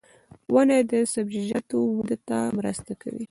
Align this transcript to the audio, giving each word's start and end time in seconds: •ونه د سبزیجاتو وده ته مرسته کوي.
•ونه 0.53 0.77
د 0.91 0.93
سبزیجاتو 1.13 1.77
وده 1.97 2.17
ته 2.27 2.37
مرسته 2.57 2.91
کوي. 3.01 3.19